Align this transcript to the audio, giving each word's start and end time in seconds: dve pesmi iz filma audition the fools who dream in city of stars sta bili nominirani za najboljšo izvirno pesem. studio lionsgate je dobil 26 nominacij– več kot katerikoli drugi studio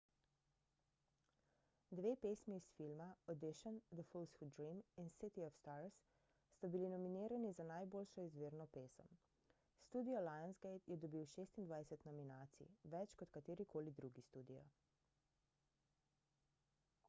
dve 1.97 2.13
pesmi 2.21 2.55
iz 2.61 2.69
filma 2.77 3.07
audition 3.33 3.75
the 3.99 4.05
fools 4.13 4.31
who 4.39 4.47
dream 4.55 4.79
in 5.03 5.11
city 5.17 5.45
of 5.49 5.53
stars 5.57 5.99
sta 6.55 6.71
bili 6.77 6.89
nominirani 6.93 7.51
za 7.59 7.67
najboljšo 7.73 8.25
izvirno 8.31 8.67
pesem. 8.79 9.13
studio 9.83 10.25
lionsgate 10.29 10.91
je 10.95 10.99
dobil 11.07 11.31
26 11.37 12.09
nominacij– 12.11 12.73
več 12.97 13.15
kot 13.23 13.35
katerikoli 13.39 13.97
drugi 14.01 14.27
studio 14.33 14.65